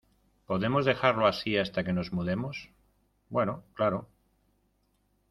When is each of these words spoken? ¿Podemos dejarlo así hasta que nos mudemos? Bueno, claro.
¿Podemos 0.47 0.83
dejarlo 0.85 1.27
así 1.27 1.59
hasta 1.59 1.83
que 1.83 1.93
nos 1.93 2.11
mudemos? 2.11 2.71
Bueno, 3.29 3.63
claro. 3.75 4.09